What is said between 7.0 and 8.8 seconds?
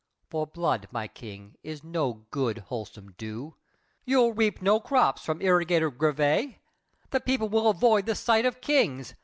The people will avoid the sight of